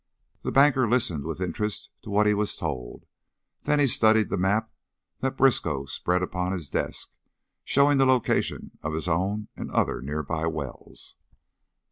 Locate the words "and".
9.55-9.69